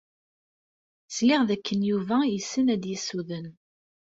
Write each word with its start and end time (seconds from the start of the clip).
Sliɣ 1.15 1.41
dakken 1.49 1.79
Yuba 1.89 2.17
yessen 2.25 2.65
ad 2.73 2.83
yessuden. 2.91 3.47